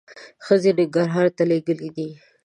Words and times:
ښځې 0.45 0.71
ننګرهار 0.77 1.27
ته 1.35 1.43
لېږلي 1.49 1.89
دي. 1.95 2.09